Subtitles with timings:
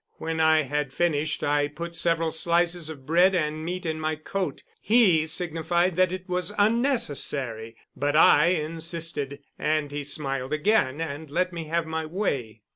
[0.13, 4.63] When I had finished I put several slices of bread and meat in my coat.
[4.81, 11.53] He signified that it was unnecessary, but I insisted, and he smiled again and let
[11.53, 12.63] me have my way.